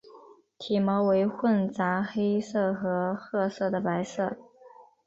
[0.57, 4.35] 体毛为混杂黑色和褐色的白色。